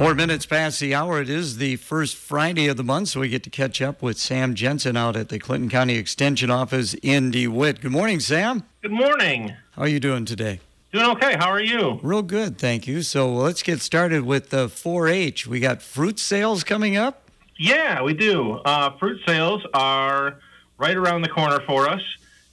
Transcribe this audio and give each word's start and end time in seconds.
Four 0.00 0.14
minutes 0.14 0.46
past 0.46 0.80
the 0.80 0.94
hour. 0.94 1.20
It 1.20 1.28
is 1.28 1.58
the 1.58 1.76
first 1.76 2.16
Friday 2.16 2.68
of 2.68 2.78
the 2.78 2.82
month, 2.82 3.08
so 3.08 3.20
we 3.20 3.28
get 3.28 3.42
to 3.42 3.50
catch 3.50 3.82
up 3.82 4.00
with 4.00 4.16
Sam 4.16 4.54
Jensen 4.54 4.96
out 4.96 5.14
at 5.14 5.28
the 5.28 5.38
Clinton 5.38 5.68
County 5.68 5.96
Extension 5.96 6.50
Office 6.50 6.94
in 7.02 7.30
DeWitt. 7.30 7.82
Good 7.82 7.92
morning, 7.92 8.18
Sam. 8.18 8.64
Good 8.80 8.92
morning. 8.92 9.54
How 9.72 9.82
are 9.82 9.88
you 9.88 10.00
doing 10.00 10.24
today? 10.24 10.60
Doing 10.90 11.04
okay. 11.10 11.36
How 11.36 11.50
are 11.50 11.60
you? 11.60 12.00
Real 12.02 12.22
good, 12.22 12.56
thank 12.56 12.86
you. 12.86 13.02
So 13.02 13.30
let's 13.30 13.62
get 13.62 13.82
started 13.82 14.24
with 14.24 14.48
the 14.48 14.68
4-H. 14.68 15.46
We 15.46 15.60
got 15.60 15.82
fruit 15.82 16.18
sales 16.18 16.64
coming 16.64 16.96
up. 16.96 17.28
Yeah, 17.58 18.00
we 18.00 18.14
do. 18.14 18.52
Uh, 18.52 18.96
fruit 18.96 19.20
sales 19.26 19.62
are 19.74 20.38
right 20.78 20.96
around 20.96 21.20
the 21.20 21.28
corner 21.28 21.60
for 21.66 21.86
us, 21.86 22.00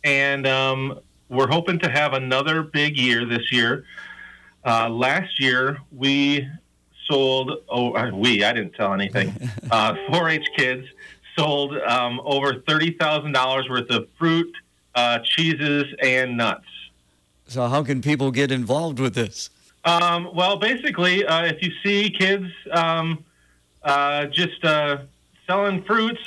and 0.04 0.45
um, 0.45 1.00
we're 1.29 1.48
hoping 1.48 1.79
to 1.79 1.89
have 1.89 2.11
another 2.11 2.61
big 2.61 2.98
year 2.98 3.23
this 3.23 3.54
year. 3.54 3.86
Uh, 4.66 4.89
last 4.89 5.39
year, 5.39 5.77
we 5.93 6.45
sold, 7.09 7.51
oh, 7.69 7.93
uh, 7.93 8.11
we, 8.13 8.43
I 8.43 8.53
didn't 8.53 8.73
tell 8.73 8.93
anything, 8.93 9.33
uh, 9.71 9.95
4 10.11 10.29
H 10.29 10.47
kids 10.55 10.87
sold 11.37 11.77
um, 11.77 12.21
over 12.23 12.54
$30,000 12.54 13.69
worth 13.69 13.89
of 13.89 14.07
fruit, 14.18 14.54
uh, 14.95 15.19
cheeses, 15.19 15.85
and 16.01 16.37
nuts. 16.37 16.65
So, 17.47 17.68
how 17.68 17.83
can 17.83 18.01
people 18.01 18.32
get 18.32 18.51
involved 18.51 18.99
with 18.99 19.13
this? 19.13 19.49
Um, 19.85 20.32
well, 20.33 20.57
basically, 20.57 21.25
uh, 21.25 21.46
if 21.46 21.61
you 21.61 21.71
see 21.83 22.09
kids 22.09 22.51
um, 22.71 23.24
uh, 23.83 24.25
just 24.25 24.63
uh, 24.65 24.97
selling 25.46 25.83
fruits, 25.83 26.21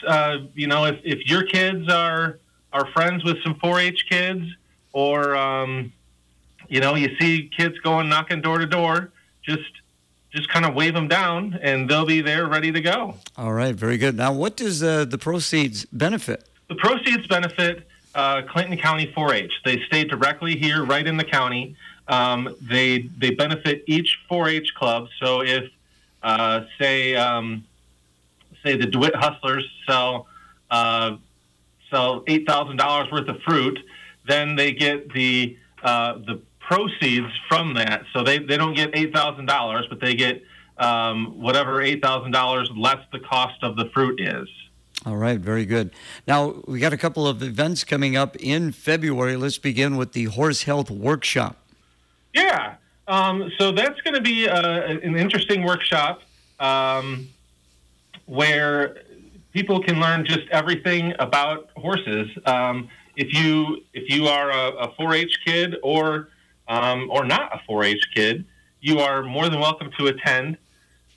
you 0.54 0.66
know, 0.66 0.86
if, 0.86 0.98
if 1.04 1.28
your 1.28 1.42
kids 1.42 1.92
are, 1.92 2.38
are 2.72 2.86
friends 2.92 3.22
with 3.24 3.42
some 3.42 3.56
4 3.56 3.80
H 3.80 4.06
kids, 4.08 4.46
or, 4.92 5.36
um, 5.36 5.92
you 6.68 6.80
know, 6.80 6.94
you 6.94 7.14
see 7.20 7.50
kids 7.54 7.78
going 7.80 8.08
knocking 8.08 8.40
door 8.40 8.58
to 8.58 8.66
door, 8.66 9.10
just 9.42 9.70
just 10.32 10.48
kind 10.48 10.64
of 10.64 10.74
wave 10.74 10.94
them 10.94 11.08
down 11.08 11.58
and 11.60 11.88
they'll 11.88 12.06
be 12.06 12.20
there 12.20 12.46
ready 12.46 12.70
to 12.72 12.80
go. 12.80 13.14
All 13.36 13.52
right, 13.52 13.74
very 13.74 13.98
good. 13.98 14.16
Now, 14.16 14.32
what 14.32 14.56
does 14.56 14.82
uh, 14.82 15.04
the 15.04 15.18
proceeds 15.18 15.84
benefit? 15.86 16.48
The 16.68 16.76
proceeds 16.76 17.26
benefit 17.26 17.86
uh, 18.14 18.42
Clinton 18.42 18.76
County 18.78 19.12
4-H. 19.16 19.52
They 19.64 19.80
stay 19.86 20.04
directly 20.04 20.56
here, 20.56 20.84
right 20.84 21.06
in 21.06 21.16
the 21.16 21.24
county. 21.24 21.76
Um, 22.08 22.56
they 22.60 23.02
they 23.18 23.30
benefit 23.30 23.84
each 23.86 24.18
4-H 24.30 24.74
club. 24.74 25.08
So 25.22 25.42
if 25.42 25.70
uh, 26.22 26.64
say 26.78 27.14
um, 27.14 27.64
say 28.64 28.76
the 28.76 28.86
DeWitt 28.86 29.14
Hustlers 29.14 29.68
sell 29.86 30.26
uh, 30.70 31.16
sell 31.88 32.24
eight 32.26 32.46
thousand 32.46 32.78
dollars 32.78 33.10
worth 33.12 33.28
of 33.28 33.40
fruit, 33.42 33.78
then 34.26 34.56
they 34.56 34.72
get 34.72 35.12
the 35.12 35.56
uh, 35.82 36.14
the 36.14 36.40
proceeds 36.70 37.32
from 37.48 37.74
that. 37.74 38.04
So 38.12 38.22
they, 38.22 38.38
they 38.38 38.56
don't 38.56 38.74
get 38.74 38.92
$8,000, 38.92 39.88
but 39.88 40.00
they 40.00 40.14
get 40.14 40.42
um, 40.78 41.40
whatever 41.40 41.82
$8,000 41.82 42.78
less 42.78 42.98
the 43.12 43.18
cost 43.18 43.62
of 43.62 43.76
the 43.76 43.86
fruit 43.92 44.20
is. 44.20 44.48
All 45.04 45.16
right, 45.16 45.40
very 45.40 45.64
good. 45.64 45.90
Now, 46.28 46.62
we 46.68 46.78
got 46.78 46.92
a 46.92 46.96
couple 46.96 47.26
of 47.26 47.42
events 47.42 47.82
coming 47.82 48.16
up 48.16 48.36
in 48.36 48.70
February. 48.70 49.36
Let's 49.36 49.58
begin 49.58 49.96
with 49.96 50.12
the 50.12 50.24
Horse 50.24 50.62
Health 50.62 50.90
Workshop. 50.90 51.56
Yeah, 52.34 52.76
um, 53.08 53.50
so 53.58 53.72
that's 53.72 54.00
going 54.02 54.14
to 54.14 54.20
be 54.20 54.48
uh, 54.48 54.82
an 54.82 55.16
interesting 55.16 55.64
workshop 55.64 56.22
um, 56.60 57.28
where 58.26 58.98
people 59.52 59.82
can 59.82 59.98
learn 59.98 60.24
just 60.24 60.46
everything 60.52 61.14
about 61.18 61.70
horses. 61.76 62.28
Um, 62.46 62.88
if 63.16 63.34
you 63.34 63.78
if 63.92 64.08
you 64.08 64.26
are 64.26 64.50
a, 64.50 64.68
a 64.84 64.88
4-H 64.92 65.38
kid 65.44 65.76
or 65.82 66.28
um, 66.70 67.10
or 67.10 67.26
not 67.26 67.52
a 67.52 67.70
4-H 67.70 68.02
kid, 68.14 68.46
you 68.80 69.00
are 69.00 69.22
more 69.22 69.50
than 69.50 69.60
welcome 69.60 69.90
to 69.98 70.06
attend. 70.06 70.56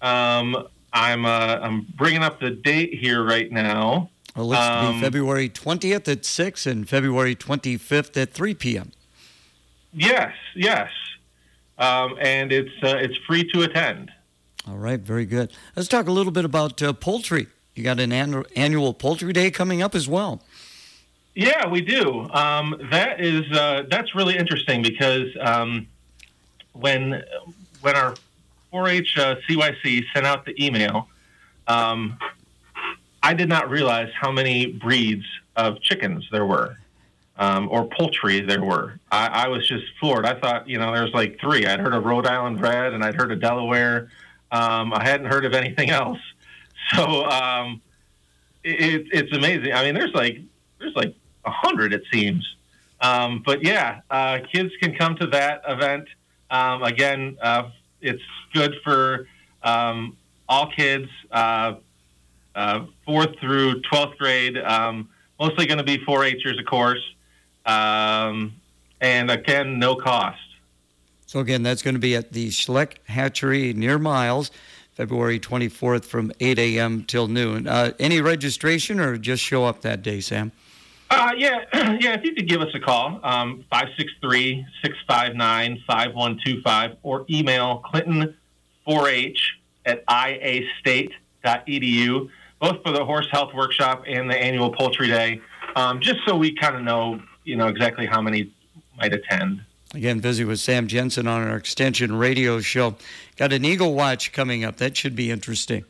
Um, 0.01 0.67
I'm 0.91 1.25
uh, 1.25 1.59
I'm 1.61 1.87
bringing 1.95 2.23
up 2.23 2.39
the 2.39 2.49
date 2.49 2.93
here 2.93 3.23
right 3.23 3.49
now. 3.51 4.09
Well, 4.35 4.51
it's 4.51 4.61
um, 4.61 4.99
February 4.99 5.47
20th 5.47 6.07
at 6.11 6.25
6 6.25 6.65
and 6.65 6.89
February 6.89 7.35
25th 7.35 8.19
at 8.19 8.33
3 8.33 8.53
p.m. 8.55 8.92
Yes, 9.93 10.33
yes. 10.55 10.89
Um, 11.77 12.17
and 12.19 12.52
it's, 12.52 12.71
uh, 12.83 12.97
it's 12.97 13.15
free 13.27 13.43
to 13.52 13.61
attend. 13.61 14.11
All 14.67 14.77
right, 14.77 14.99
very 14.99 15.25
good. 15.25 15.52
Let's 15.75 15.87
talk 15.87 16.08
a 16.08 16.11
little 16.11 16.31
bit 16.31 16.45
about 16.45 16.81
uh, 16.81 16.93
poultry. 16.93 17.47
You 17.75 17.83
got 17.83 17.99
an 17.99 18.11
annual 18.11 18.93
poultry 18.93 19.33
day 19.33 19.52
coming 19.52 19.81
up 19.81 19.93
as 19.93 20.08
well. 20.08 20.42
Yeah, 21.36 21.67
we 21.67 21.82
do. 21.82 22.30
Um, 22.32 22.80
that 22.92 23.20
is 23.20 23.52
uh, 23.52 23.83
that's 23.89 24.14
really 24.14 24.38
interesting 24.38 24.83
because 24.83 25.36
um, 25.42 25.88
when 26.73 27.23
when 27.82 27.95
our 27.95 28.16
4-H 28.71 29.17
uh, 29.17 29.36
CYC 29.48 30.04
sent 30.14 30.26
out 30.26 30.45
the 30.45 30.64
email, 30.64 31.08
um, 31.67 32.17
I 33.22 33.33
did 33.33 33.49
not 33.49 33.70
realize 33.70 34.10
how 34.20 34.32
many 34.32 34.67
breeds 34.67 35.26
of 35.55 35.82
chickens 35.82 36.27
there 36.32 36.45
were. 36.45 36.77
Um, 37.36 37.67
or 37.72 37.86
poultry 37.86 38.42
there 38.42 38.64
were. 38.64 38.99
I, 39.11 39.45
I, 39.45 39.48
was 39.48 39.67
just 39.67 39.86
floored. 39.99 40.23
I 40.23 40.39
thought, 40.39 40.70
you 40.70 40.77
know, 40.77 40.93
there 40.93 41.02
was 41.02 41.16
like 41.16 41.39
three. 41.39 41.66
I'd 41.66 41.80
heard 41.80 41.95
of 41.95 42.05
Rhode 42.05 42.27
Island 42.27 42.61
Red 42.61 42.93
and 42.93 43.04
I'd 43.04 43.16
heard 43.16 43.32
of 43.32 43.42
Delaware. 43.42 44.10
Um, 44.52 44.93
I 44.93 45.04
hadn't 45.04 45.26
heard 45.26 45.43
of 45.43 45.54
anything 45.54 45.89
else. 45.89 46.20
So 46.93 47.26
um, 47.26 47.82
it, 48.61 49.08
it's 49.14 49.32
amazing. 49.32 49.72
I 49.72 49.86
mean, 49.86 49.95
there's 49.95 50.14
like 50.14 50.42
there's 50.80 50.93
like 50.98 51.16
a 51.45 51.52
hundred, 51.52 51.93
it 51.93 52.04
seems. 52.11 52.55
Um, 53.02 53.42
but 53.45 53.64
yeah, 53.64 54.02
uh, 54.09 54.39
kids 54.52 54.71
can 54.81 54.95
come 54.95 55.15
to 55.17 55.27
that 55.27 55.61
event. 55.67 56.08
Um, 56.49 56.83
again, 56.83 57.37
uh, 57.42 57.70
it's 58.02 58.23
good 58.54 58.76
for 58.83 59.27
um, 59.64 60.17
all 60.48 60.71
kids, 60.71 61.09
uh, 61.31 61.76
uh 62.55 62.86
fourth 63.05 63.37
through 63.39 63.81
twelfth 63.81 64.17
grade. 64.17 64.58
Um, 64.58 65.09
mostly 65.39 65.65
going 65.65 65.80
to 65.80 65.83
be 65.83 65.98
4-Hers, 65.98 66.58
of 66.58 66.65
course, 66.65 67.02
um, 67.65 68.54
and 69.02 69.30
again, 69.30 69.80
no 69.80 69.95
cost. 69.95 70.39
So 71.25 71.39
again, 71.39 71.64
that's 71.64 71.81
going 71.81 71.95
to 71.95 71.99
be 71.99 72.15
at 72.15 72.31
the 72.31 72.49
Schlecht 72.49 72.98
Hatchery 73.08 73.73
near 73.73 73.98
Miles. 73.98 74.52
February 74.93 75.39
24th 75.39 76.05
from 76.05 76.31
8 76.39 76.60
a.m. 76.60 77.04
till 77.04 77.27
noon. 77.27 77.67
Uh, 77.67 77.93
any 77.99 78.21
registration 78.21 78.99
or 78.99 79.17
just 79.17 79.42
show 79.42 79.65
up 79.65 79.81
that 79.81 80.04
day, 80.04 80.20
Sam? 80.20 80.52
Uh, 81.13 81.31
yeah, 81.37 81.63
yeah. 81.99 82.13
If 82.15 82.23
you 82.23 82.33
could 82.33 82.49
give 82.49 82.61
us 82.61 82.73
a 82.73 82.79
call, 82.79 83.19
um, 83.23 83.63
563 83.69 84.65
659 84.81 85.83
5125, 85.85 86.97
or 87.03 87.23
email 87.29 87.83
Clinton4H 87.85 89.37
at 89.85 90.03
iastate.edu, 90.07 91.11
both 92.59 92.81
for 92.81 92.91
the 92.91 93.05
horse 93.05 93.27
health 93.29 93.53
workshop 93.53 94.05
and 94.07 94.27
the 94.27 94.35
annual 94.35 94.73
poultry 94.73 95.07
day, 95.07 95.39
um, 95.75 96.01
just 96.01 96.17
so 96.25 96.35
we 96.35 96.55
kind 96.55 96.75
of 96.75 96.81
know, 96.81 97.21
you 97.43 97.57
know, 97.57 97.67
exactly 97.67 98.07
how 98.07 98.19
many 98.19 98.51
might 98.97 99.13
attend. 99.13 99.61
Again, 99.93 100.17
busy 100.19 100.43
with 100.43 100.59
Sam 100.59 100.87
Jensen 100.87 101.27
on 101.27 101.47
our 101.47 101.55
extension 101.55 102.15
radio 102.15 102.59
show. 102.59 102.95
Got 103.35 103.53
an 103.53 103.63
Eagle 103.63 103.93
Watch 103.93 104.31
coming 104.31 104.63
up. 104.63 104.77
That 104.77 104.97
should 104.97 105.15
be 105.15 105.30
interesting. 105.30 105.85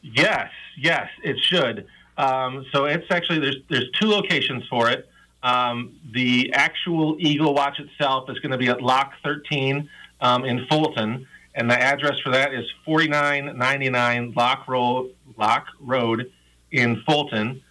Yes, 0.00 0.52
yes, 0.76 1.08
it 1.24 1.36
should. 1.40 1.88
Um, 2.18 2.66
so 2.72 2.84
it's 2.84 3.06
actually 3.10 3.38
there's 3.38 3.56
there's 3.70 3.90
two 3.92 4.08
locations 4.08 4.66
for 4.66 4.90
it. 4.90 5.08
Um, 5.42 5.94
the 6.12 6.52
actual 6.52 7.16
Eagle 7.20 7.54
Watch 7.54 7.78
itself 7.78 8.28
is 8.28 8.40
going 8.40 8.50
to 8.50 8.58
be 8.58 8.68
at 8.68 8.82
Lock 8.82 9.12
13 9.22 9.88
um, 10.20 10.44
in 10.44 10.66
Fulton, 10.66 11.28
and 11.54 11.70
the 11.70 11.80
address 11.80 12.18
for 12.18 12.30
that 12.30 12.52
is 12.52 12.66
4999 12.84 14.32
Lock 14.36 14.66
Road 14.66 15.14
Lock 15.36 15.66
Road 15.80 16.30
in 16.70 17.02
Fulton. 17.06 17.62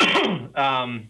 Um, 0.52 1.08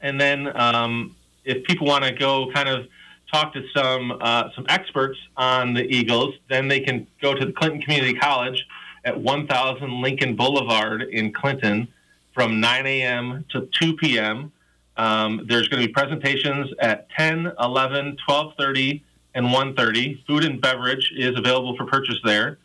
and 0.00 0.18
then 0.20 0.54
um, 0.58 1.14
if 1.44 1.64
people 1.64 1.86
want 1.86 2.04
to 2.04 2.12
go 2.12 2.50
kind 2.52 2.68
of 2.68 2.86
talk 3.30 3.52
to 3.52 3.62
some 3.74 4.16
uh, 4.20 4.50
some 4.54 4.64
experts 4.68 5.18
on 5.36 5.74
the 5.74 5.82
Eagles, 5.82 6.34
then 6.48 6.68
they 6.68 6.80
can 6.80 7.06
go 7.20 7.34
to 7.34 7.44
the 7.44 7.52
Clinton 7.52 7.82
Community 7.82 8.14
College 8.14 8.66
at 9.04 9.20
1000 9.20 10.02
Lincoln 10.02 10.36
Boulevard 10.36 11.02
in 11.02 11.32
Clinton 11.32 11.88
from 12.32 12.60
9 12.60 12.86
a.m. 12.86 13.44
to 13.50 13.68
2 13.80 13.96
p.m. 13.96 14.52
Um, 14.96 15.46
there's 15.48 15.68
going 15.68 15.82
to 15.82 15.86
be 15.86 15.92
presentations 15.92 16.70
at 16.80 17.08
10, 17.10 17.52
11, 17.60 18.16
12:30, 18.28 19.02
and 19.34 19.46
1:30. 19.46 20.24
Food 20.26 20.44
and 20.44 20.60
beverage 20.60 21.12
is 21.16 21.36
available 21.36 21.76
for 21.76 21.86
purchase 21.86 22.18
there. 22.24 22.58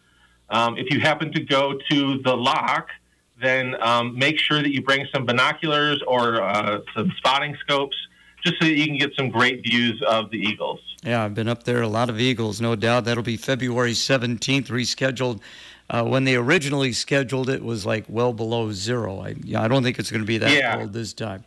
Um, 0.50 0.77
if 0.77 0.91
you 0.91 1.00
happen 1.00 1.31
to 1.33 1.41
go 1.41 1.77
to 1.89 2.18
the 2.19 2.36
lock, 2.36 2.89
then 3.42 3.75
um, 3.81 4.18
make 4.18 4.39
sure 4.39 4.62
that 4.62 4.74
you 4.74 4.81
bring 4.81 5.07
some 5.13 5.25
binoculars 5.25 6.01
or 6.07 6.42
uh, 6.42 6.80
some 6.95 7.12
spotting 7.18 7.56
scopes, 7.62 7.95
just 8.44 8.59
so 8.59 8.68
that 8.68 8.75
you 8.75 8.85
can 8.85 8.97
get 8.97 9.12
some 9.15 9.30
great 9.30 9.63
views 9.63 10.01
of 10.07 10.30
the 10.31 10.38
eagles. 10.38 10.80
Yeah, 11.03 11.24
I've 11.24 11.33
been 11.33 11.47
up 11.47 11.63
there. 11.63 11.81
A 11.81 11.88
lot 11.88 12.09
of 12.09 12.19
eagles, 12.19 12.59
no 12.59 12.75
doubt. 12.75 13.06
That'll 13.06 13.24
be 13.24 13.38
February 13.38 13.94
17th, 13.94 14.68
rescheduled 14.68 15.39
uh, 15.89 16.03
when 16.03 16.24
they 16.24 16.36
originally 16.36 16.94
scheduled 16.94 17.50
it, 17.50 17.63
was 17.63 17.86
like 17.86 18.06
well 18.07 18.33
below 18.33 18.71
zero. 18.71 19.21
I, 19.21 19.36
I 19.56 19.68
don't 19.68 19.83
think 19.83 20.00
it's 20.00 20.12
going 20.12 20.21
to 20.21 20.27
be 20.27 20.38
that 20.38 20.51
yeah. 20.51 20.75
cold 20.77 20.94
this 20.94 21.13
time. 21.13 21.44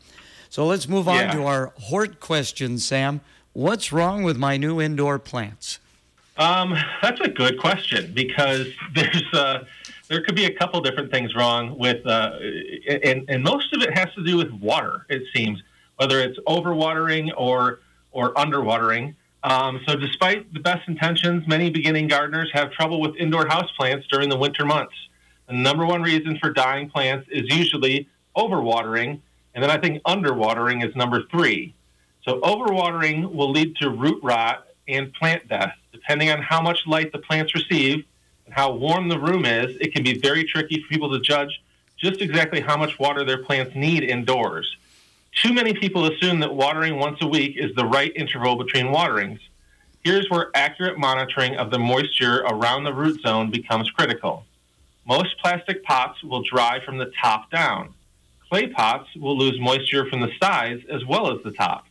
So 0.49 0.67
let's 0.67 0.89
move 0.89 1.09
on 1.09 1.17
yeah. 1.17 1.33
to 1.33 1.45
our 1.45 1.73
Hort 1.79 2.21
question, 2.21 2.79
Sam. 2.79 3.21
What's 3.53 3.93
wrong 3.93 4.23
with 4.23 4.37
my 4.37 4.57
new 4.57 4.81
indoor 4.81 5.19
plants? 5.19 5.79
Um, 6.37 6.77
that's 7.03 7.21
a 7.21 7.29
good 7.29 7.59
question 7.59 8.13
because 8.15 8.67
there's 8.95 9.23
uh, 9.33 9.65
there 10.09 10.23
could 10.23 10.35
be 10.35 10.45
a 10.45 10.55
couple 10.55 10.81
different 10.81 11.11
things 11.11 11.35
wrong 11.35 11.79
with, 11.79 12.07
uh, 12.07 12.33
and, 12.87 13.25
and 13.29 13.43
most 13.43 13.73
of 13.73 13.83
it 13.83 13.97
has 13.97 14.13
to 14.15 14.25
do 14.25 14.37
with 14.37 14.51
water. 14.53 15.07
It 15.09 15.23
seems 15.35 15.63
whether 15.97 16.21
it's 16.21 16.39
overwatering 16.41 17.31
or 17.37 17.81
or 18.11 18.35
underwatering. 18.35 19.15
Um, 19.45 19.81
so, 19.87 19.97
despite 19.97 20.53
the 20.55 20.61
best 20.61 20.89
intentions, 20.89 21.49
many 21.49 21.69
beginning 21.69 22.07
gardeners 22.07 22.51
have 22.53 22.71
trouble 22.71 23.01
with 23.01 23.17
indoor 23.17 23.45
houseplants 23.47 24.07
during 24.09 24.29
the 24.29 24.37
winter 24.37 24.65
months. 24.65 24.95
The 25.49 25.55
number 25.55 25.85
one 25.85 26.03
reason 26.03 26.39
for 26.39 26.51
dying 26.51 26.89
plants 26.89 27.29
is 27.29 27.53
usually 27.55 28.09
overwatering, 28.37 29.21
and 29.55 29.63
then 29.63 29.71
I 29.71 29.79
think 29.79 30.03
underwatering 30.05 30.87
is 30.87 30.95
number 30.95 31.25
three. 31.25 31.75
So, 32.25 32.41
overwatering 32.41 33.33
will 33.33 33.51
lead 33.51 33.77
to 33.77 33.91
root 33.91 34.23
rot 34.23 34.69
and 34.87 35.13
plant 35.13 35.49
death. 35.49 35.75
Depending 35.93 36.31
on 36.31 36.41
how 36.41 36.63
much 36.63 36.87
light 36.87 37.11
the 37.11 37.19
plants 37.19 37.53
receive 37.55 38.05
and 38.47 38.55
how 38.55 38.73
warm 38.73 39.09
the 39.09 39.19
room 39.19 39.45
is, 39.45 39.77
it 39.81 39.93
can 39.93 40.05
be 40.05 40.19
very 40.19 40.45
tricky 40.45 40.81
for 40.83 40.89
people 40.89 41.11
to 41.11 41.21
judge 41.21 41.61
just 41.97 42.21
exactly 42.21 42.61
how 42.61 42.77
much 42.77 42.99
water 42.99 43.25
their 43.25 43.39
plants 43.39 43.75
need 43.75 44.03
indoors. 44.05 44.77
Too 45.35 45.53
many 45.53 45.73
people 45.73 46.05
assume 46.05 46.41
that 46.41 46.55
watering 46.55 46.99
once 46.99 47.19
a 47.23 47.27
week 47.27 47.57
is 47.57 47.75
the 47.75 47.87
right 47.87 48.13
interval 48.15 48.57
between 48.57 48.93
waterings. 48.93 49.41
Here's 50.05 50.29
where 50.29 50.51
accurate 50.55 50.99
monitoring 50.99 51.57
of 51.57 51.71
the 51.71 51.79
moisture 51.79 52.41
around 52.41 52.85
the 52.85 52.93
root 52.93 53.21
zone 53.23 53.51
becomes 53.51 53.91
critical. 53.91 54.45
Most 55.07 55.39
plastic 55.39 55.83
pots 55.85 56.23
will 56.23 56.43
dry 56.43 56.85
from 56.85 56.99
the 56.99 57.11
top 57.21 57.51
down. 57.51 57.95
Clay 58.49 58.69
pots 58.69 59.09
will 59.17 59.37
lose 59.37 59.59
moisture 59.59 60.09
from 60.09 60.21
the 60.21 60.31
sides 60.41 60.83
as 60.91 61.05
well 61.07 61.35
as 61.35 61.43
the 61.43 61.51
top. 61.51 61.87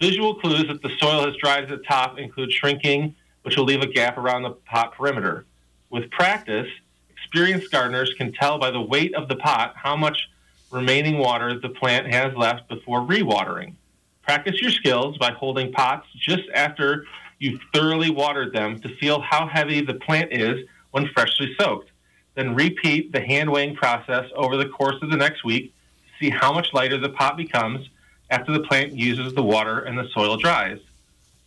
Visual 0.00 0.34
clues 0.34 0.66
that 0.66 0.82
the 0.82 0.96
soil 0.98 1.24
has 1.24 1.36
dried 1.36 1.62
at 1.62 1.70
the 1.70 1.84
top 1.84 2.18
include 2.18 2.52
shrinking, 2.52 3.14
which 3.42 3.56
will 3.56 3.64
leave 3.64 3.82
a 3.82 3.86
gap 3.86 4.18
around 4.18 4.42
the 4.42 4.50
pot 4.50 4.94
perimeter. 4.94 5.46
With 5.90 6.10
practice, 6.10 6.68
experienced 7.08 7.70
gardeners 7.70 8.12
can 8.18 8.32
tell 8.32 8.58
by 8.58 8.72
the 8.72 8.80
weight 8.80 9.14
of 9.14 9.28
the 9.28 9.36
pot 9.36 9.74
how 9.76 9.96
much 9.96 10.28
remaining 10.74 11.18
water 11.18 11.58
the 11.58 11.68
plant 11.68 12.12
has 12.12 12.34
left 12.36 12.68
before 12.68 13.00
rewatering. 13.00 13.74
Practice 14.22 14.60
your 14.60 14.70
skills 14.70 15.16
by 15.18 15.30
holding 15.30 15.72
pots 15.72 16.06
just 16.16 16.42
after 16.54 17.06
you've 17.38 17.60
thoroughly 17.72 18.10
watered 18.10 18.52
them 18.52 18.80
to 18.80 18.88
feel 18.96 19.20
how 19.20 19.46
heavy 19.46 19.80
the 19.80 19.94
plant 19.94 20.32
is 20.32 20.66
when 20.90 21.06
freshly 21.08 21.54
soaked. 21.58 21.90
Then 22.34 22.54
repeat 22.54 23.12
the 23.12 23.20
hand 23.20 23.50
weighing 23.50 23.76
process 23.76 24.28
over 24.34 24.56
the 24.56 24.68
course 24.68 24.96
of 25.00 25.10
the 25.10 25.16
next 25.16 25.44
week 25.44 25.72
to 26.06 26.24
see 26.24 26.30
how 26.30 26.52
much 26.52 26.72
lighter 26.72 26.98
the 26.98 27.10
pot 27.10 27.36
becomes 27.36 27.88
after 28.30 28.52
the 28.52 28.60
plant 28.60 28.92
uses 28.92 29.34
the 29.34 29.42
water 29.42 29.80
and 29.80 29.96
the 29.96 30.08
soil 30.08 30.36
dries. 30.36 30.80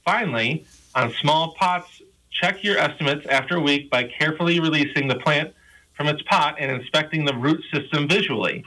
Finally, 0.05 0.65
on 0.95 1.11
small 1.13 1.53
pots, 1.55 2.01
check 2.29 2.63
your 2.63 2.77
estimates 2.77 3.25
after 3.27 3.57
a 3.57 3.61
week 3.61 3.89
by 3.89 4.03
carefully 4.03 4.59
releasing 4.59 5.07
the 5.07 5.15
plant 5.15 5.53
from 5.95 6.07
its 6.07 6.21
pot 6.21 6.55
and 6.59 6.71
inspecting 6.71 7.25
the 7.25 7.33
root 7.33 7.61
system 7.73 8.07
visually. 8.07 8.63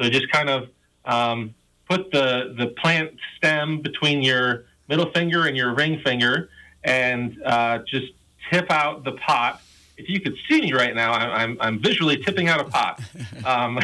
So 0.00 0.08
just 0.08 0.30
kind 0.30 0.48
of 0.48 0.68
um, 1.04 1.54
put 1.88 2.10
the, 2.10 2.54
the 2.56 2.68
plant 2.68 3.12
stem 3.36 3.82
between 3.82 4.22
your 4.22 4.64
middle 4.88 5.10
finger 5.12 5.46
and 5.46 5.56
your 5.56 5.74
ring 5.74 6.00
finger 6.00 6.48
and 6.84 7.36
uh, 7.44 7.80
just 7.86 8.12
tip 8.50 8.70
out 8.70 9.04
the 9.04 9.12
pot. 9.12 9.60
If 9.98 10.08
you 10.08 10.20
could 10.20 10.36
see 10.48 10.62
me 10.62 10.72
right 10.72 10.94
now, 10.94 11.12
I'm, 11.12 11.58
I'm 11.60 11.78
visually 11.78 12.16
tipping 12.16 12.48
out 12.48 12.60
a 12.60 12.64
pot. 12.64 13.00
Um, 13.44 13.78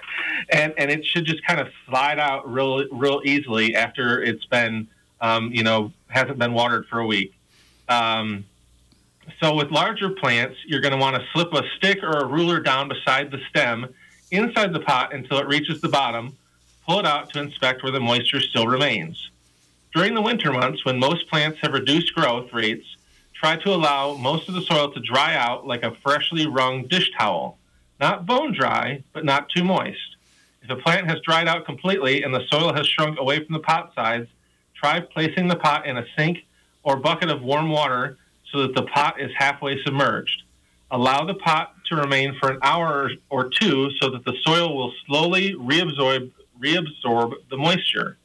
and, 0.50 0.74
and 0.76 0.90
it 0.90 1.04
should 1.04 1.24
just 1.24 1.44
kind 1.46 1.60
of 1.60 1.68
slide 1.86 2.18
out 2.18 2.50
real, 2.50 2.84
real 2.90 3.22
easily 3.24 3.74
after 3.74 4.22
it's 4.22 4.44
been, 4.46 4.86
um, 5.20 5.50
you 5.52 5.62
know, 5.62 5.92
hasn't 6.08 6.38
been 6.38 6.52
watered 6.52 6.86
for 6.86 6.98
a 6.98 7.06
week. 7.06 7.34
Um, 7.88 8.44
so 9.40 9.54
with 9.54 9.70
larger 9.70 10.10
plants, 10.10 10.56
you're 10.66 10.80
going 10.80 10.92
to 10.92 10.98
want 10.98 11.16
to 11.16 11.22
slip 11.32 11.52
a 11.52 11.62
stick 11.76 12.02
or 12.02 12.10
a 12.18 12.26
ruler 12.26 12.60
down 12.60 12.88
beside 12.88 13.30
the 13.30 13.40
stem 13.50 13.94
inside 14.30 14.72
the 14.72 14.80
pot 14.80 15.14
until 15.14 15.38
it 15.38 15.46
reaches 15.46 15.80
the 15.80 15.88
bottom, 15.88 16.36
pull 16.86 17.00
it 17.00 17.06
out 17.06 17.30
to 17.30 17.40
inspect 17.40 17.82
where 17.82 17.92
the 17.92 18.00
moisture 18.00 18.40
still 18.40 18.66
remains. 18.66 19.30
During 19.94 20.14
the 20.14 20.22
winter 20.22 20.52
months, 20.52 20.84
when 20.84 20.98
most 20.98 21.28
plants 21.28 21.58
have 21.62 21.72
reduced 21.72 22.14
growth 22.14 22.52
rates, 22.52 22.86
try 23.34 23.56
to 23.56 23.74
allow 23.74 24.14
most 24.14 24.48
of 24.48 24.54
the 24.54 24.62
soil 24.62 24.92
to 24.92 25.00
dry 25.00 25.34
out 25.34 25.66
like 25.66 25.82
a 25.82 25.94
freshly 25.96 26.46
wrung 26.46 26.86
dish 26.86 27.10
towel. 27.18 27.58
Not 28.00 28.26
bone 28.26 28.52
dry, 28.52 29.02
but 29.12 29.24
not 29.24 29.48
too 29.48 29.64
moist. 29.64 30.16
If 30.62 30.70
a 30.70 30.76
plant 30.76 31.08
has 31.08 31.20
dried 31.20 31.48
out 31.48 31.64
completely 31.64 32.22
and 32.22 32.34
the 32.34 32.46
soil 32.50 32.74
has 32.74 32.86
shrunk 32.86 33.18
away 33.18 33.44
from 33.44 33.54
the 33.54 33.60
pot 33.60 33.92
sides, 33.94 34.28
try 34.74 35.00
placing 35.00 35.48
the 35.48 35.56
pot 35.56 35.86
in 35.86 35.96
a 35.96 36.06
sink 36.16 36.44
or 36.82 36.96
bucket 36.96 37.30
of 37.30 37.42
warm 37.42 37.70
water 37.70 38.18
so 38.52 38.62
that 38.62 38.74
the 38.74 38.82
pot 38.82 39.20
is 39.20 39.30
halfway 39.36 39.82
submerged. 39.82 40.42
Allow 40.90 41.24
the 41.24 41.34
pot 41.34 41.74
to 41.86 41.96
remain 41.96 42.34
for 42.40 42.50
an 42.50 42.58
hour 42.62 43.10
or 43.28 43.50
two 43.50 43.90
so 44.00 44.10
that 44.10 44.24
the 44.24 44.34
soil 44.42 44.74
will 44.74 44.92
slowly 45.06 45.54
reabsorb, 45.54 46.30
reabsorb 46.62 47.34
the 47.50 47.56
moisture. 47.58 48.16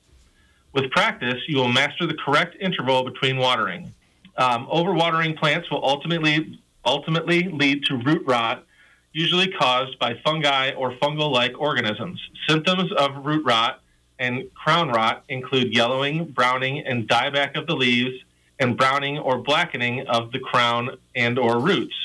With 0.72 0.90
practice, 0.92 1.42
you 1.48 1.58
will 1.58 1.68
master 1.68 2.08
the 2.08 2.14
correct 2.14 2.56
interval 2.60 3.04
between 3.04 3.38
watering. 3.38 3.94
Um, 4.38 4.66
overwatering 4.68 5.38
plants 5.38 5.70
will 5.70 5.84
ultimately 5.84 6.60
ultimately 6.86 7.44
lead 7.44 7.84
to 7.86 7.96
root 7.98 8.24
rot, 8.26 8.66
usually 9.14 9.48
caused 9.48 9.98
by 10.00 10.20
fungi 10.26 10.72
or 10.72 10.92
fungal-like 10.96 11.58
organisms. 11.58 12.20
Symptoms 12.50 12.92
of 12.94 13.26
root 13.26 13.46
rot 13.46 13.82
and 14.20 14.54
crown 14.54 14.90
rot 14.90 15.24
include 15.30 15.74
yellowing, 15.74 16.26
browning, 16.26 16.80
and 16.80 17.08
dieback 17.08 17.56
of 17.58 17.68
the 17.68 17.76
leaves, 17.76 18.16
and 18.60 18.78
browning 18.78 19.18
or 19.18 19.38
blackening 19.38 20.06
of 20.08 20.32
the 20.32 20.40
crown 20.40 20.98
and 21.16 21.40
or 21.40 21.60
roots 21.60 21.96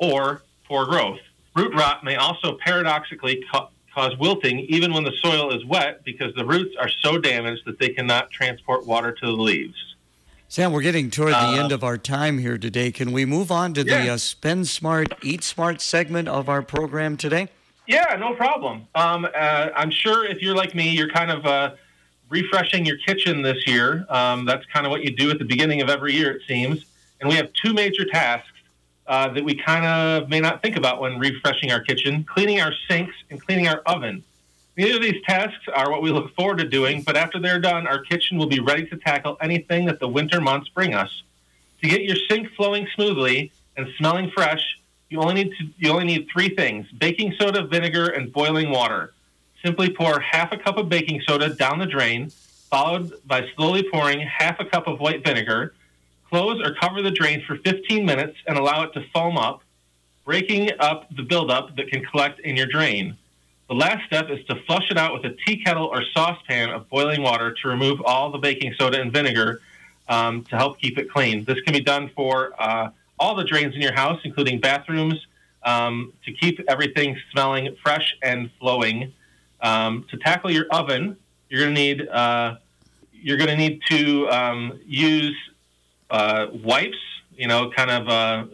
or 0.00 0.42
poor 0.66 0.86
growth. 0.86 1.20
Root 1.54 1.74
rot 1.74 2.02
may 2.02 2.16
also 2.16 2.56
paradoxically 2.64 3.44
ca- 3.50 3.68
cause 3.94 4.16
wilting 4.18 4.60
even 4.60 4.92
when 4.92 5.04
the 5.04 5.12
soil 5.20 5.52
is 5.52 5.64
wet 5.64 6.04
because 6.04 6.34
the 6.34 6.44
roots 6.44 6.74
are 6.80 6.88
so 6.88 7.18
damaged 7.18 7.62
that 7.66 7.78
they 7.78 7.90
cannot 7.90 8.30
transport 8.30 8.86
water 8.86 9.12
to 9.12 9.26
the 9.26 9.32
leaves. 9.32 9.94
Sam, 10.48 10.72
we're 10.72 10.82
getting 10.82 11.10
toward 11.10 11.32
the 11.32 11.38
uh, 11.38 11.62
end 11.62 11.70
of 11.70 11.84
our 11.84 11.96
time 11.96 12.38
here 12.38 12.58
today. 12.58 12.90
Can 12.90 13.12
we 13.12 13.24
move 13.24 13.52
on 13.52 13.72
to 13.74 13.84
yeah. 13.84 14.02
the 14.02 14.10
uh, 14.10 14.16
Spend 14.16 14.66
Smart, 14.66 15.12
Eat 15.22 15.44
Smart 15.44 15.80
segment 15.80 16.26
of 16.28 16.48
our 16.48 16.60
program 16.60 17.16
today? 17.16 17.48
Yeah, 17.86 18.16
no 18.18 18.34
problem. 18.34 18.86
Um, 18.94 19.26
uh, 19.26 19.68
I'm 19.76 19.90
sure 19.90 20.24
if 20.24 20.42
you're 20.42 20.56
like 20.56 20.74
me, 20.74 20.90
you're 20.90 21.10
kind 21.10 21.30
of 21.30 21.46
uh, 21.46 21.74
refreshing 22.28 22.84
your 22.84 22.96
kitchen 22.98 23.42
this 23.42 23.64
year. 23.66 24.06
Um, 24.08 24.44
that's 24.44 24.64
kind 24.66 24.86
of 24.86 24.90
what 24.90 25.04
you 25.04 25.14
do 25.14 25.30
at 25.30 25.38
the 25.38 25.44
beginning 25.44 25.82
of 25.82 25.88
every 25.88 26.14
year, 26.14 26.32
it 26.32 26.42
seems. 26.48 26.84
And 27.20 27.28
we 27.28 27.36
have 27.36 27.52
two 27.52 27.72
major 27.72 28.04
tasks 28.04 28.50
uh, 29.10 29.28
that 29.28 29.44
we 29.44 29.56
kind 29.56 29.84
of 29.84 30.28
may 30.28 30.38
not 30.38 30.62
think 30.62 30.76
about 30.76 31.00
when 31.00 31.18
refreshing 31.18 31.72
our 31.72 31.80
kitchen 31.80 32.22
cleaning 32.22 32.60
our 32.60 32.72
sinks 32.88 33.14
and 33.28 33.44
cleaning 33.44 33.66
our 33.66 33.78
oven. 33.84 34.22
Neither 34.76 34.96
of 34.96 35.02
these 35.02 35.20
tasks 35.26 35.66
are 35.74 35.90
what 35.90 36.00
we 36.00 36.12
look 36.12 36.32
forward 36.36 36.58
to 36.58 36.68
doing, 36.68 37.02
but 37.02 37.16
after 37.16 37.40
they're 37.40 37.58
done, 37.58 37.88
our 37.88 37.98
kitchen 37.98 38.38
will 38.38 38.46
be 38.46 38.60
ready 38.60 38.86
to 38.86 38.96
tackle 38.96 39.36
anything 39.40 39.84
that 39.86 39.98
the 39.98 40.06
winter 40.06 40.40
months 40.40 40.68
bring 40.68 40.94
us. 40.94 41.24
To 41.82 41.88
get 41.88 42.02
your 42.02 42.16
sink 42.28 42.54
flowing 42.54 42.86
smoothly 42.94 43.50
and 43.76 43.88
smelling 43.98 44.30
fresh, 44.30 44.78
you 45.08 45.20
only 45.20 45.34
need 45.34 45.50
to, 45.58 45.66
you 45.76 45.90
only 45.90 46.04
need 46.04 46.28
three 46.32 46.50
things: 46.54 46.86
baking 46.92 47.34
soda, 47.36 47.66
vinegar, 47.66 48.06
and 48.10 48.32
boiling 48.32 48.70
water. 48.70 49.12
Simply 49.64 49.90
pour 49.90 50.20
half 50.20 50.52
a 50.52 50.56
cup 50.56 50.76
of 50.76 50.88
baking 50.88 51.20
soda 51.26 51.52
down 51.52 51.80
the 51.80 51.86
drain, 51.86 52.30
followed 52.70 53.12
by 53.26 53.48
slowly 53.56 53.82
pouring 53.82 54.20
half 54.20 54.60
a 54.60 54.64
cup 54.64 54.86
of 54.86 55.00
white 55.00 55.24
vinegar 55.24 55.74
Close 56.30 56.62
or 56.64 56.74
cover 56.74 57.02
the 57.02 57.10
drain 57.10 57.42
for 57.44 57.56
15 57.56 58.06
minutes 58.06 58.38
and 58.46 58.56
allow 58.56 58.84
it 58.84 58.92
to 58.94 59.04
foam 59.12 59.36
up, 59.36 59.62
breaking 60.24 60.70
up 60.78 61.12
the 61.16 61.22
buildup 61.22 61.74
that 61.76 61.88
can 61.88 62.04
collect 62.04 62.38
in 62.40 62.56
your 62.56 62.66
drain. 62.66 63.16
The 63.68 63.74
last 63.74 64.06
step 64.06 64.30
is 64.30 64.44
to 64.46 64.54
flush 64.66 64.90
it 64.90 64.96
out 64.96 65.12
with 65.12 65.24
a 65.24 65.36
tea 65.44 65.62
kettle 65.62 65.86
or 65.86 66.02
saucepan 66.14 66.70
of 66.70 66.88
boiling 66.88 67.22
water 67.22 67.52
to 67.62 67.68
remove 67.68 68.00
all 68.04 68.30
the 68.30 68.38
baking 68.38 68.74
soda 68.78 69.00
and 69.00 69.12
vinegar 69.12 69.60
um, 70.08 70.44
to 70.44 70.56
help 70.56 70.80
keep 70.80 70.98
it 70.98 71.10
clean. 71.10 71.44
This 71.44 71.60
can 71.62 71.72
be 71.72 71.80
done 71.80 72.10
for 72.14 72.52
uh, 72.60 72.90
all 73.18 73.34
the 73.34 73.44
drains 73.44 73.74
in 73.74 73.80
your 73.80 73.94
house, 73.94 74.20
including 74.22 74.60
bathrooms, 74.60 75.26
um, 75.64 76.12
to 76.24 76.32
keep 76.32 76.60
everything 76.68 77.16
smelling 77.32 77.76
fresh 77.82 78.16
and 78.22 78.50
flowing. 78.60 79.12
Um, 79.60 80.06
to 80.10 80.16
tackle 80.16 80.50
your 80.50 80.66
oven, 80.70 81.16
you're 81.48 81.60
going 81.60 81.74
to 81.74 81.80
need 81.80 82.08
uh, 82.08 82.56
you're 83.12 83.36
going 83.36 83.50
to 83.50 83.56
need 83.56 83.82
to 83.88 84.28
um, 84.30 84.80
use 84.86 85.36
uh, 86.10 86.46
wipes, 86.52 86.98
you 87.36 87.46
know, 87.46 87.70
kind 87.70 87.90
of 87.90 88.08
uh, 88.08 88.44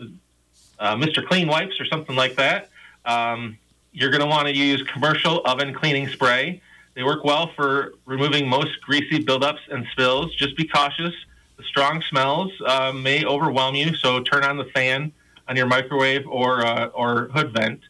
uh, 0.79 0.97
Mr. 0.97 1.27
Clean 1.27 1.49
wipes 1.49 1.81
or 1.81 1.87
something 1.87 2.17
like 2.17 2.37
that. 2.37 2.69
Um, 3.05 3.59
you're 3.93 4.11
going 4.11 4.21
to 4.21 4.27
want 4.27 4.49
to 4.49 4.55
use 4.55 4.83
commercial 4.83 5.41
oven 5.45 5.73
cleaning 5.75 6.09
spray. 6.09 6.61
They 6.95 7.03
work 7.03 7.25
well 7.25 7.53
for 7.55 7.95
removing 8.05 8.49
most 8.49 8.81
greasy 8.83 9.25
buildups 9.25 9.61
and 9.71 9.87
spills. 9.93 10.35
Just 10.35 10.57
be 10.57 10.67
cautious. 10.67 11.15
The 11.57 11.63
strong 11.63 12.03
smells 12.03 12.53
uh, 12.67 12.93
may 12.93 13.25
overwhelm 13.25 13.75
you, 13.75 13.95
so 13.95 14.21
turn 14.21 14.45
on 14.45 14.57
the 14.59 14.65
fan 14.67 15.13
on 15.49 15.57
your 15.57 15.67
microwave 15.67 16.27
or 16.27 16.65
uh, 16.65 16.87
or 16.89 17.29
hood 17.29 17.53
vent. 17.53 17.81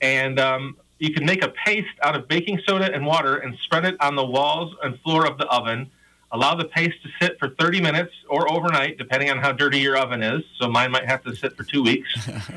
And 0.00 0.38
um, 0.40 0.76
you 0.98 1.12
can 1.12 1.26
make 1.26 1.44
a 1.44 1.48
paste 1.48 1.98
out 2.02 2.16
of 2.16 2.28
baking 2.28 2.60
soda 2.66 2.92
and 2.92 3.04
water 3.04 3.36
and 3.36 3.56
spread 3.58 3.84
it 3.84 3.96
on 4.00 4.16
the 4.16 4.24
walls 4.24 4.74
and 4.82 4.98
floor 5.00 5.26
of 5.26 5.36
the 5.36 5.46
oven 5.46 5.90
Allow 6.34 6.54
the 6.54 6.64
paste 6.64 6.96
to 7.02 7.10
sit 7.20 7.38
for 7.38 7.50
30 7.50 7.82
minutes 7.82 8.12
or 8.26 8.50
overnight, 8.50 8.96
depending 8.96 9.30
on 9.30 9.38
how 9.38 9.52
dirty 9.52 9.78
your 9.78 9.98
oven 9.98 10.22
is. 10.22 10.42
So 10.58 10.66
mine 10.66 10.90
might 10.90 11.04
have 11.04 11.22
to 11.24 11.36
sit 11.36 11.54
for 11.54 11.62
two 11.62 11.82
weeks. 11.82 12.08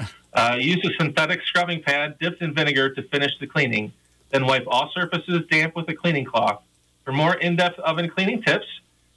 uh, 0.33 0.55
use 0.57 0.79
a 0.85 0.95
synthetic 0.97 1.41
scrubbing 1.43 1.83
pad 1.83 2.17
dipped 2.19 2.41
in 2.41 2.53
vinegar 2.53 2.93
to 2.95 3.03
finish 3.03 3.37
the 3.39 3.47
cleaning. 3.47 3.91
Then 4.29 4.45
wipe 4.45 4.63
all 4.67 4.89
surfaces 4.93 5.43
damp 5.51 5.75
with 5.75 5.89
a 5.89 5.93
cleaning 5.93 6.23
cloth. 6.23 6.61
For 7.03 7.11
more 7.11 7.35
in 7.35 7.57
depth 7.57 7.77
oven 7.79 8.09
cleaning 8.09 8.41
tips, 8.41 8.65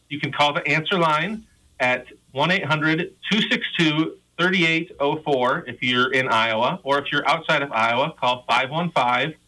you 0.08 0.18
can 0.18 0.32
call 0.32 0.52
the 0.52 0.66
answer 0.66 0.98
line 0.98 1.44
at 1.78 2.06
1 2.32 2.50
800 2.50 3.14
262 3.30 4.18
3804 4.38 5.64
if 5.66 5.82
you're 5.82 6.12
in 6.12 6.28
Iowa, 6.28 6.80
or 6.82 6.98
if 6.98 7.10
you're 7.12 7.26
outside 7.28 7.62
of 7.62 7.72
Iowa, 7.72 8.12
call 8.18 8.44
515 8.48 9.38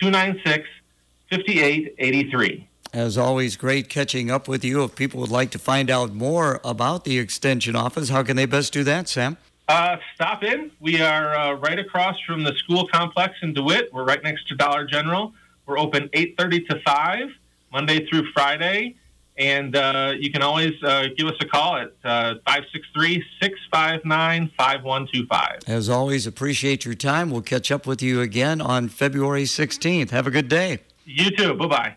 296 0.00 0.68
5883. 1.30 2.68
As 2.92 3.18
always, 3.18 3.56
great 3.56 3.88
catching 3.88 4.30
up 4.30 4.48
with 4.48 4.64
you. 4.64 4.82
If 4.84 4.96
people 4.96 5.20
would 5.20 5.30
like 5.30 5.50
to 5.50 5.58
find 5.58 5.90
out 5.90 6.14
more 6.14 6.60
about 6.64 7.04
the 7.04 7.18
Extension 7.18 7.76
office, 7.76 8.08
how 8.08 8.22
can 8.22 8.36
they 8.36 8.46
best 8.46 8.72
do 8.72 8.82
that, 8.84 9.08
Sam? 9.08 9.36
Uh, 9.68 9.98
stop 10.14 10.42
in. 10.42 10.70
We 10.80 11.02
are 11.02 11.34
uh, 11.34 11.52
right 11.54 11.78
across 11.78 12.18
from 12.26 12.42
the 12.42 12.54
school 12.54 12.88
complex 12.88 13.34
in 13.42 13.52
DeWitt. 13.52 13.92
We're 13.92 14.04
right 14.04 14.22
next 14.22 14.48
to 14.48 14.54
Dollar 14.54 14.86
General. 14.86 15.34
We're 15.66 15.78
open 15.78 16.08
8:30 16.14 16.68
to 16.68 16.80
5, 16.80 17.28
Monday 17.70 18.06
through 18.06 18.30
Friday. 18.32 18.96
And 19.36 19.76
uh, 19.76 20.14
you 20.18 20.32
can 20.32 20.42
always 20.42 20.72
uh, 20.82 21.08
give 21.16 21.28
us 21.28 21.36
a 21.40 21.46
call 21.46 21.76
at 21.76 21.92
uh, 22.02 22.34
563 22.46 23.24
659 23.40 24.50
5125. 24.56 25.60
As 25.68 25.88
always, 25.88 26.26
appreciate 26.26 26.84
your 26.84 26.94
time. 26.94 27.30
We'll 27.30 27.42
catch 27.42 27.70
up 27.70 27.86
with 27.86 28.02
you 28.02 28.20
again 28.20 28.60
on 28.60 28.88
February 28.88 29.44
16th. 29.44 30.10
Have 30.10 30.26
a 30.26 30.32
good 30.32 30.48
day. 30.48 30.80
You 31.04 31.30
too. 31.30 31.54
Bye 31.54 31.66
bye. 31.66 31.96